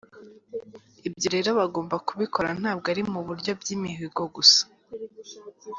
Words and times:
Ibyo 1.07 1.27
rero 1.35 1.49
bagomba 1.59 1.95
kubikora 2.07 2.49
ntabwo 2.59 2.85
ari 2.93 3.03
mu 3.11 3.21
buryo 3.27 3.51
by’imihigo 3.59 4.21
gusa. 4.35 4.61